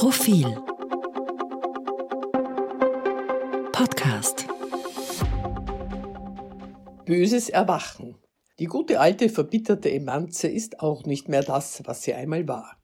Profil 0.00 0.46
Podcast 3.70 4.46
Böses 7.04 7.50
Erwachen. 7.50 8.16
Die 8.58 8.64
gute 8.64 8.98
alte 8.98 9.28
verbitterte 9.28 9.92
Emanze 9.92 10.48
ist 10.48 10.80
auch 10.80 11.04
nicht 11.04 11.28
mehr 11.28 11.42
das, 11.42 11.82
was 11.84 12.02
sie 12.02 12.14
einmal 12.14 12.48
war. 12.48 12.78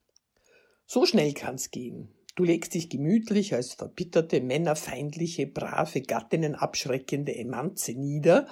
So 0.84 1.06
schnell 1.06 1.32
kann's 1.32 1.71
gehen. 1.71 2.15
Du 2.34 2.44
legst 2.44 2.74
dich 2.74 2.90
gemütlich 2.90 3.54
als 3.54 3.72
verbitterte, 3.72 4.42
männerfeindliche, 4.42 5.46
brave, 5.46 6.03
Gattinnen 6.03 6.54
abschreckende 6.54 7.35
Emanze 7.35 7.92
nieder 7.92 8.46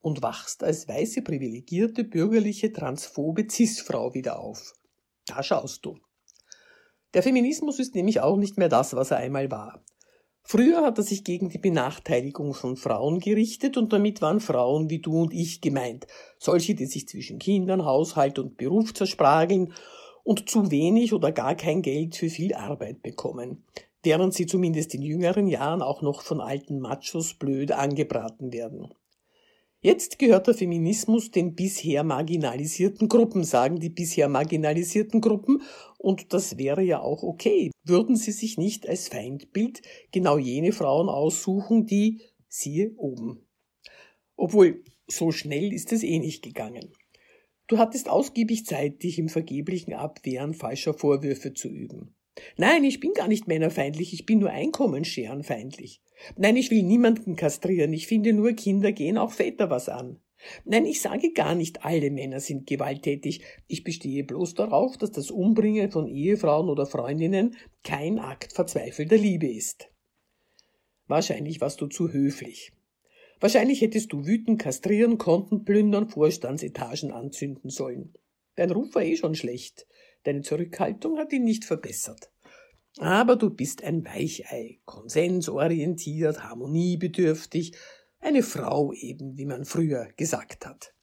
und 0.00 0.22
wachst 0.22 0.62
als 0.62 0.86
weiße, 0.86 1.22
privilegierte, 1.22 2.04
bürgerliche, 2.04 2.72
transphobe 2.72 3.48
Cis-Frau 3.50 4.14
wieder 4.14 4.38
auf. 4.38 4.74
Da 5.26 5.42
schaust 5.42 5.84
du. 5.84 5.98
Der 7.14 7.22
Feminismus 7.22 7.78
ist 7.78 7.94
nämlich 7.94 8.20
auch 8.20 8.36
nicht 8.36 8.58
mehr 8.58 8.68
das, 8.68 8.94
was 8.94 9.10
er 9.10 9.18
einmal 9.18 9.50
war. 9.50 9.82
Früher 10.42 10.82
hat 10.82 10.96
er 10.96 11.04
sich 11.04 11.24
gegen 11.24 11.50
die 11.50 11.58
Benachteiligung 11.58 12.54
von 12.54 12.76
Frauen 12.76 13.20
gerichtet 13.20 13.76
und 13.76 13.92
damit 13.92 14.22
waren 14.22 14.40
Frauen 14.40 14.88
wie 14.88 14.98
du 14.98 15.22
und 15.22 15.34
ich 15.34 15.60
gemeint. 15.60 16.06
Solche, 16.38 16.74
die 16.74 16.86
sich 16.86 17.06
zwischen 17.06 17.38
Kindern, 17.38 17.84
Haushalt 17.84 18.38
und 18.38 18.56
Beruf 18.56 18.94
zersprageln 18.94 19.74
und 20.24 20.48
zu 20.48 20.70
wenig 20.70 21.12
oder 21.12 21.32
gar 21.32 21.54
kein 21.54 21.82
Geld 21.82 22.16
für 22.16 22.30
viel 22.30 22.54
Arbeit 22.54 23.02
bekommen, 23.02 23.64
während 24.02 24.32
sie 24.32 24.46
zumindest 24.46 24.94
in 24.94 25.02
jüngeren 25.02 25.48
Jahren 25.48 25.82
auch 25.82 26.00
noch 26.00 26.22
von 26.22 26.40
alten 26.40 26.80
Machos 26.80 27.34
blöd 27.34 27.72
angebraten 27.72 28.52
werden. 28.52 28.88
Jetzt 29.80 30.18
gehört 30.18 30.48
der 30.48 30.54
Feminismus 30.54 31.30
den 31.30 31.54
bisher 31.54 32.02
marginalisierten 32.02 33.08
Gruppen, 33.08 33.44
sagen 33.44 33.78
die 33.78 33.90
bisher 33.90 34.28
marginalisierten 34.28 35.20
Gruppen, 35.20 35.62
und 35.98 36.32
das 36.32 36.58
wäre 36.58 36.82
ja 36.82 37.00
auch 37.00 37.22
okay. 37.22 37.70
Würden 37.84 38.16
sie 38.16 38.32
sich 38.32 38.58
nicht 38.58 38.88
als 38.88 39.08
Feindbild 39.08 39.82
genau 40.10 40.36
jene 40.36 40.72
Frauen 40.72 41.08
aussuchen, 41.08 41.86
die 41.86 42.20
siehe 42.48 42.92
oben. 42.96 43.46
Obwohl, 44.36 44.82
so 45.06 45.30
schnell 45.30 45.72
ist 45.72 45.92
es 45.92 46.02
eh 46.02 46.18
nicht 46.18 46.42
gegangen. 46.42 46.92
Du 47.68 47.78
hattest 47.78 48.08
ausgiebig 48.08 48.66
Zeit, 48.66 49.02
dich 49.02 49.18
im 49.18 49.28
vergeblichen 49.28 49.92
Abwehren 49.92 50.54
falscher 50.54 50.94
Vorwürfe 50.94 51.54
zu 51.54 51.68
üben. 51.68 52.16
Nein, 52.56 52.84
ich 52.84 53.00
bin 53.00 53.12
gar 53.12 53.28
nicht 53.28 53.48
männerfeindlich, 53.48 54.12
ich 54.12 54.26
bin 54.26 54.38
nur 54.38 54.50
einkommensscherenfeindlich. 54.50 56.00
Nein, 56.36 56.56
ich 56.56 56.70
will 56.70 56.82
niemanden 56.82 57.36
kastrieren, 57.36 57.92
ich 57.92 58.06
finde 58.06 58.32
nur 58.32 58.52
Kinder 58.52 58.92
gehen 58.92 59.18
auch 59.18 59.32
Väter 59.32 59.70
was 59.70 59.88
an. 59.88 60.20
Nein, 60.64 60.86
ich 60.86 61.00
sage 61.00 61.32
gar 61.32 61.54
nicht, 61.54 61.84
alle 61.84 62.10
Männer 62.10 62.40
sind 62.40 62.66
gewalttätig. 62.66 63.42
Ich 63.66 63.82
bestehe 63.82 64.24
bloß 64.24 64.54
darauf, 64.54 64.96
dass 64.96 65.10
das 65.10 65.30
Umbringen 65.30 65.90
von 65.90 66.06
Ehefrauen 66.06 66.68
oder 66.68 66.86
Freundinnen 66.86 67.56
kein 67.82 68.18
Akt 68.18 68.52
verzweifelter 68.52 69.16
Liebe 69.16 69.48
ist. 69.48 69.90
Wahrscheinlich 71.06 71.60
warst 71.60 71.80
du 71.80 71.86
zu 71.86 72.12
höflich. 72.12 72.72
Wahrscheinlich 73.40 73.80
hättest 73.80 74.12
du 74.12 74.26
wütend 74.26 74.60
kastrieren, 74.60 75.18
Konten 75.18 75.64
plündern, 75.64 76.08
Vorstandsetagen 76.08 77.12
anzünden 77.12 77.70
sollen. 77.70 78.14
Dein 78.56 78.70
Ruf 78.70 78.94
war 78.94 79.02
eh 79.02 79.16
schon 79.16 79.34
schlecht. 79.34 79.86
Deine 80.24 80.42
Zurückhaltung 80.42 81.18
hat 81.18 81.32
ihn 81.32 81.44
nicht 81.44 81.64
verbessert. 81.64 82.30
Aber 82.98 83.36
du 83.36 83.50
bist 83.50 83.84
ein 83.84 84.04
Weichei, 84.04 84.80
konsensorientiert, 84.84 86.42
harmoniebedürftig, 86.42 87.72
eine 88.20 88.42
Frau 88.42 88.92
eben, 88.92 89.36
wie 89.36 89.46
man 89.46 89.64
früher 89.64 90.08
gesagt 90.16 90.66
hat. 90.66 90.94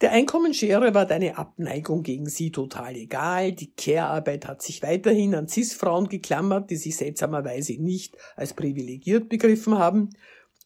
Der 0.00 0.10
Einkommensschere 0.10 0.92
war 0.92 1.06
deine 1.06 1.38
Abneigung 1.38 2.02
gegen 2.02 2.26
sie 2.26 2.50
total 2.50 2.96
egal. 2.96 3.52
Die 3.52 3.72
Care-Arbeit 3.72 4.46
hat 4.46 4.60
sich 4.60 4.82
weiterhin 4.82 5.34
an 5.34 5.48
Cis-Frauen 5.48 6.08
geklammert, 6.08 6.70
die 6.70 6.76
sich 6.76 6.96
seltsamerweise 6.96 7.80
nicht 7.80 8.16
als 8.34 8.54
privilegiert 8.54 9.28
begriffen 9.28 9.78
haben. 9.78 10.10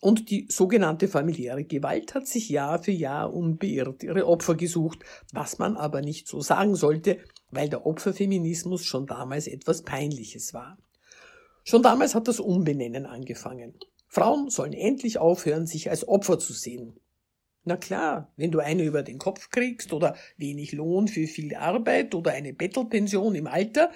Und 0.01 0.31
die 0.31 0.47
sogenannte 0.49 1.09
familiäre 1.09 1.65
Gewalt 1.65 2.15
hat 2.15 2.27
sich 2.27 2.49
Jahr 2.49 2.81
für 2.83 2.93
Jahr 2.93 3.35
unbeirrt 3.35 4.05
ihre 4.05 4.27
Opfer 4.27 4.55
gesucht, 4.55 5.01
was 5.33 5.59
man 5.59 5.77
aber 5.77 6.03
nicht 6.03 6.29
so 6.29 6.41
sagen 6.41 6.77
sollte, 6.77 7.19
weil 7.51 7.69
der 7.69 7.85
Opferfeminismus 7.85 8.85
schon 8.85 9.07
damals 9.07 9.49
etwas 9.49 9.83
Peinliches 9.83 10.55
war. 10.55 10.79
Schon 11.65 11.83
damals 11.83 12.15
hat 12.15 12.29
das 12.29 12.39
Umbenennen 12.39 13.07
angefangen. 13.07 13.75
Frauen 14.07 14.51
sollen 14.51 14.73
endlich 14.73 15.19
aufhören, 15.19 15.67
sich 15.67 15.91
als 15.91 16.07
Opfer 16.07 16.39
zu 16.39 16.53
sehen. 16.53 16.99
Na 17.65 17.77
klar, 17.77 18.33
wenn 18.37 18.51
du 18.53 18.61
eine 18.61 18.85
über 18.85 19.03
den 19.03 19.19
Kopf 19.19 19.51
kriegst 19.51 19.93
oder 19.93 20.17
wenig 20.37 20.73
Lohn 20.73 21.09
für 21.09 21.27
viel 21.27 21.55
Arbeit 21.55 22.15
oder 22.15 22.33
eine 22.33 22.55
Bettelpension 22.55 23.35
im 23.35 23.47
Alter, 23.47 23.91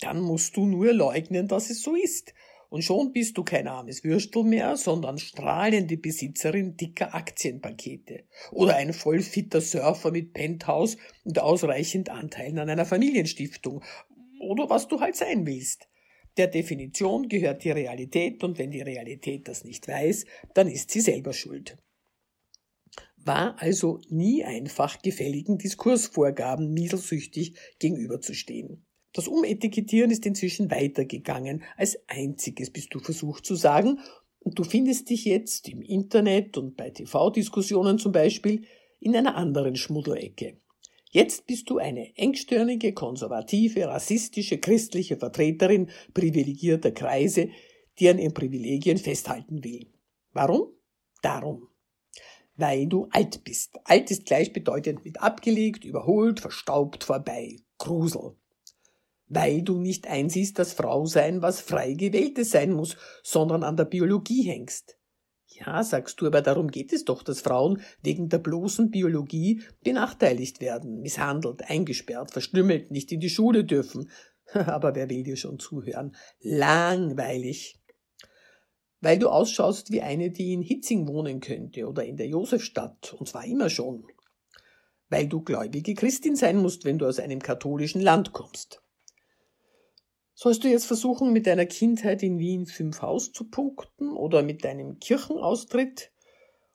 dann 0.00 0.20
musst 0.20 0.56
du 0.56 0.66
nur 0.66 0.92
leugnen, 0.92 1.48
dass 1.48 1.70
es 1.70 1.82
so 1.82 1.96
ist. 1.96 2.32
Und 2.70 2.82
schon 2.82 3.12
bist 3.12 3.36
du 3.36 3.42
kein 3.42 3.66
armes 3.66 4.04
Würstel 4.04 4.44
mehr, 4.44 4.76
sondern 4.76 5.18
strahlende 5.18 5.96
Besitzerin 5.96 6.76
dicker 6.76 7.14
Aktienpakete. 7.14 8.24
Oder 8.52 8.76
ein 8.76 8.92
vollfitter 8.92 9.60
Surfer 9.60 10.12
mit 10.12 10.32
Penthouse 10.32 10.96
und 11.24 11.40
ausreichend 11.40 12.10
Anteilen 12.10 12.60
an 12.60 12.70
einer 12.70 12.86
Familienstiftung. 12.86 13.82
Oder 14.40 14.70
was 14.70 14.86
du 14.86 15.00
halt 15.00 15.16
sein 15.16 15.44
willst. 15.46 15.88
Der 16.36 16.46
Definition 16.46 17.28
gehört 17.28 17.64
die 17.64 17.72
Realität 17.72 18.44
und 18.44 18.56
wenn 18.58 18.70
die 18.70 18.82
Realität 18.82 19.48
das 19.48 19.64
nicht 19.64 19.88
weiß, 19.88 20.24
dann 20.54 20.68
ist 20.68 20.92
sie 20.92 21.00
selber 21.00 21.32
schuld. 21.32 21.76
War 23.16 23.60
also 23.60 24.00
nie 24.08 24.44
einfach, 24.44 25.02
gefälligen 25.02 25.58
Diskursvorgaben 25.58 26.72
mieselsüchtig 26.72 27.56
gegenüberzustehen. 27.80 28.86
Das 29.12 29.26
Umetikettieren 29.26 30.10
ist 30.10 30.24
inzwischen 30.24 30.70
weitergegangen. 30.70 31.62
Als 31.76 31.98
einziges 32.06 32.70
bist 32.70 32.94
du 32.94 33.00
versucht 33.00 33.44
zu 33.44 33.56
sagen, 33.56 33.98
und 34.42 34.58
du 34.58 34.64
findest 34.64 35.10
dich 35.10 35.26
jetzt 35.26 35.68
im 35.68 35.82
Internet 35.82 36.56
und 36.56 36.76
bei 36.76 36.90
TV-Diskussionen 36.90 37.98
zum 37.98 38.12
Beispiel 38.12 38.64
in 38.98 39.14
einer 39.14 39.36
anderen 39.36 39.76
Schmuddelecke. 39.76 40.56
Jetzt 41.10 41.46
bist 41.46 41.68
du 41.68 41.78
eine 41.78 42.16
engstirnige, 42.16 42.94
konservative, 42.94 43.86
rassistische, 43.88 44.58
christliche 44.58 45.16
Vertreterin 45.16 45.90
privilegierter 46.14 46.92
Kreise, 46.92 47.50
die 47.98 48.08
an 48.08 48.18
ihren 48.18 48.32
Privilegien 48.32 48.96
festhalten 48.96 49.62
will. 49.62 49.88
Warum? 50.32 50.68
Darum. 51.20 51.68
Weil 52.54 52.86
du 52.86 53.08
alt 53.10 53.44
bist. 53.44 53.78
Alt 53.84 54.10
ist 54.10 54.24
gleichbedeutend 54.24 55.04
mit 55.04 55.20
abgelegt, 55.20 55.84
überholt, 55.84 56.40
verstaubt, 56.40 57.04
vorbei. 57.04 57.56
Grusel 57.76 58.36
weil 59.30 59.62
du 59.62 59.78
nicht 59.78 60.08
einsiehst, 60.08 60.58
dass 60.58 60.74
Frau 60.74 61.06
sein 61.06 61.40
was 61.40 61.60
frei 61.60 61.94
gewähltes 61.94 62.50
sein 62.50 62.72
muss, 62.72 62.96
sondern 63.22 63.62
an 63.62 63.76
der 63.76 63.84
Biologie 63.84 64.42
hängst. 64.42 64.98
Ja, 65.46 65.82
sagst 65.82 66.20
du, 66.20 66.26
aber 66.26 66.42
darum 66.42 66.68
geht 66.68 66.92
es 66.92 67.04
doch, 67.04 67.22
dass 67.22 67.40
Frauen 67.40 67.80
wegen 68.02 68.28
der 68.28 68.38
bloßen 68.38 68.90
Biologie 68.90 69.62
benachteiligt 69.82 70.60
werden, 70.60 71.00
misshandelt, 71.00 71.68
eingesperrt, 71.68 72.30
verstümmelt, 72.30 72.90
nicht 72.90 73.12
in 73.12 73.20
die 73.20 73.30
Schule 73.30 73.64
dürfen. 73.64 74.10
aber 74.52 74.94
wer 74.94 75.08
will 75.08 75.22
dir 75.22 75.36
schon 75.36 75.58
zuhören? 75.58 76.16
Langweilig. 76.40 77.76
Weil 79.00 79.18
du 79.18 79.28
ausschaust 79.28 79.92
wie 79.92 80.02
eine, 80.02 80.30
die 80.30 80.52
in 80.52 80.62
Hitzing 80.62 81.06
wohnen 81.08 81.40
könnte 81.40 81.86
oder 81.86 82.04
in 82.04 82.16
der 82.16 82.26
Josefstadt, 82.26 83.14
und 83.14 83.28
zwar 83.28 83.44
immer 83.44 83.70
schon. 83.70 84.04
Weil 85.08 85.28
du 85.28 85.42
gläubige 85.42 85.94
Christin 85.94 86.36
sein 86.36 86.56
musst, 86.56 86.84
wenn 86.84 86.98
du 86.98 87.06
aus 87.06 87.18
einem 87.18 87.40
katholischen 87.40 88.00
Land 88.00 88.32
kommst. 88.32 88.82
Sollst 90.42 90.64
du 90.64 90.68
jetzt 90.68 90.86
versuchen, 90.86 91.34
mit 91.34 91.46
deiner 91.46 91.66
Kindheit 91.66 92.22
in 92.22 92.38
Wien 92.38 92.64
fünf 92.64 93.02
Haus 93.02 93.30
zu 93.30 93.50
punkten 93.50 94.16
oder 94.16 94.42
mit 94.42 94.64
deinem 94.64 94.98
Kirchenaustritt 94.98 96.12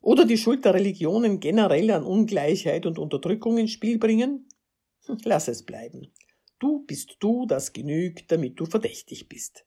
oder 0.01 0.25
die 0.25 0.37
Schuld 0.37 0.65
der 0.65 0.75
Religionen 0.75 1.39
generell 1.39 1.89
an 1.89 2.03
Ungleichheit 2.03 2.85
und 2.85 2.99
Unterdrückung 2.99 3.57
ins 3.57 3.71
Spiel 3.71 3.97
bringen? 3.97 4.47
Hm, 5.07 5.17
lass 5.23 5.47
es 5.47 5.63
bleiben. 5.63 6.13
Du 6.59 6.85
bist 6.85 7.15
du, 7.21 7.47
das 7.47 7.73
genügt, 7.73 8.31
damit 8.31 8.59
du 8.59 8.67
verdächtig 8.67 9.29
bist. 9.29 9.65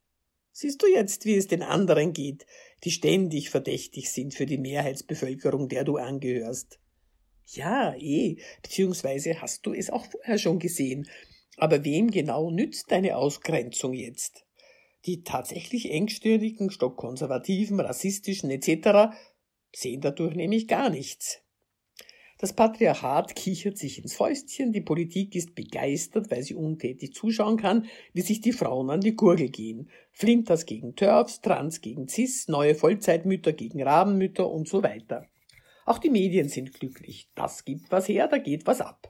Siehst 0.52 0.80
du 0.80 0.86
jetzt, 0.86 1.24
wie 1.24 1.34
es 1.34 1.48
den 1.48 1.64
anderen 1.64 2.12
geht, 2.12 2.46
die 2.84 2.92
ständig 2.92 3.50
verdächtig 3.50 4.12
sind 4.12 4.32
für 4.32 4.46
die 4.46 4.58
Mehrheitsbevölkerung, 4.58 5.68
der 5.68 5.82
du 5.82 5.96
angehörst? 5.96 6.78
Ja, 7.46 7.96
eh, 7.96 8.36
beziehungsweise 8.62 9.42
hast 9.42 9.66
du 9.66 9.72
es 9.72 9.90
auch 9.90 10.06
vorher 10.06 10.38
schon 10.38 10.60
gesehen, 10.60 11.08
aber 11.58 11.84
wem 11.84 12.10
genau 12.10 12.50
nützt 12.50 12.90
deine 12.90 13.16
Ausgrenzung 13.16 13.92
jetzt? 13.92 14.44
Die 15.06 15.22
tatsächlich 15.22 15.90
engstirnigen, 15.90 16.70
stockkonservativen, 16.70 17.80
rassistischen 17.80 18.50
etc. 18.50 19.14
sehen 19.72 20.00
dadurch 20.00 20.34
nämlich 20.34 20.68
gar 20.68 20.90
nichts. 20.90 21.42
Das 22.40 22.52
Patriarchat 22.52 23.34
kichert 23.34 23.78
sich 23.78 23.98
ins 23.98 24.14
Fäustchen, 24.14 24.72
die 24.72 24.80
Politik 24.80 25.34
ist 25.34 25.56
begeistert, 25.56 26.30
weil 26.30 26.44
sie 26.44 26.54
untätig 26.54 27.12
zuschauen 27.12 27.56
kann, 27.56 27.86
wie 28.12 28.20
sich 28.20 28.40
die 28.40 28.52
Frauen 28.52 28.90
an 28.90 29.00
die 29.00 29.16
Gurgel 29.16 29.48
gehen. 29.48 29.90
Flinters 30.12 30.64
gegen 30.64 30.94
Turfs, 30.94 31.40
Trans 31.40 31.80
gegen 31.80 32.06
Cis, 32.06 32.46
neue 32.46 32.76
Vollzeitmütter 32.76 33.52
gegen 33.52 33.82
Rabenmütter 33.82 34.48
und 34.48 34.68
so 34.68 34.84
weiter. 34.84 35.26
Auch 35.84 35.98
die 35.98 36.10
Medien 36.10 36.48
sind 36.48 36.74
glücklich. 36.74 37.28
Das 37.34 37.64
gibt 37.64 37.90
was 37.90 38.06
her, 38.08 38.28
da 38.28 38.38
geht 38.38 38.68
was 38.68 38.80
ab. 38.80 39.07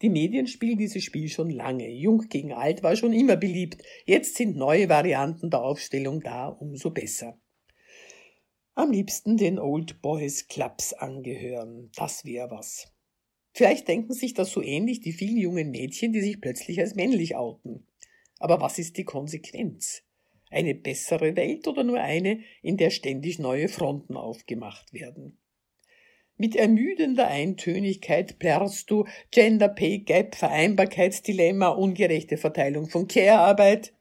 Die 0.00 0.10
Medien 0.10 0.46
spielen 0.46 0.78
dieses 0.78 1.02
Spiel 1.02 1.28
schon 1.28 1.50
lange. 1.50 1.88
Jung 1.90 2.28
gegen 2.28 2.52
alt 2.52 2.82
war 2.82 2.94
schon 2.94 3.12
immer 3.12 3.36
beliebt. 3.36 3.82
Jetzt 4.06 4.36
sind 4.36 4.56
neue 4.56 4.88
Varianten 4.88 5.50
der 5.50 5.62
Aufstellung 5.62 6.20
da, 6.20 6.48
umso 6.48 6.90
besser. 6.90 7.38
Am 8.74 8.92
liebsten 8.92 9.36
den 9.36 9.58
Old 9.58 10.00
Boys 10.00 10.46
Clubs 10.46 10.92
angehören. 10.92 11.90
Das 11.96 12.24
wäre 12.24 12.48
was. 12.50 12.92
Vielleicht 13.52 13.88
denken 13.88 14.12
sich 14.12 14.34
das 14.34 14.52
so 14.52 14.62
ähnlich 14.62 15.00
die 15.00 15.12
vielen 15.12 15.36
jungen 15.36 15.72
Mädchen, 15.72 16.12
die 16.12 16.20
sich 16.20 16.40
plötzlich 16.40 16.78
als 16.78 16.94
männlich 16.94 17.34
outen. 17.34 17.88
Aber 18.38 18.60
was 18.60 18.78
ist 18.78 18.96
die 18.96 19.04
Konsequenz? 19.04 20.04
Eine 20.48 20.76
bessere 20.76 21.34
Welt 21.34 21.66
oder 21.66 21.82
nur 21.82 22.00
eine, 22.00 22.40
in 22.62 22.76
der 22.76 22.90
ständig 22.90 23.40
neue 23.40 23.68
Fronten 23.68 24.16
aufgemacht 24.16 24.92
werden? 24.92 25.38
Mit 26.40 26.54
ermüdender 26.54 27.26
Eintönigkeit 27.26 28.38
plärrst 28.38 28.88
du 28.92 29.06
Gender 29.32 29.68
Pay 29.68 29.98
Gap, 29.98 30.36
Vereinbarkeitsdilemma, 30.36 31.70
ungerechte 31.70 32.36
Verteilung 32.36 32.88
von 32.88 33.08
Care-Arbeit. 33.08 33.92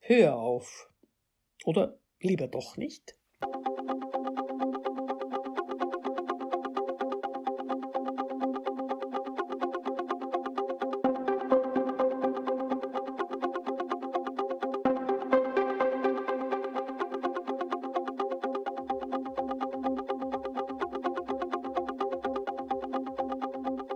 Hör 0.00 0.36
auf. 0.36 0.88
Oder 1.66 1.98
lieber 2.20 2.48
doch 2.48 2.78
nicht? 2.78 3.16